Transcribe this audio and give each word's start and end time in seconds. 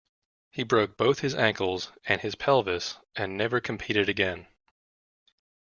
He 0.49 0.63
broke 0.63 0.97
both 0.97 1.19
his 1.19 1.35
ankles 1.35 1.91
and 2.07 2.19
his 2.21 2.33
pelvis, 2.33 2.97
and 3.15 3.37
never 3.37 3.61
competed 3.61 4.09
again. 4.09 4.47